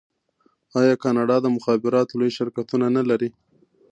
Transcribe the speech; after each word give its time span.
آیا 0.79 0.95
کاناډا 1.03 1.37
د 1.41 1.47
مخابراتو 1.55 2.13
لوی 2.19 2.31
شرکتونه 2.37 2.85
نلري؟ 2.97 3.29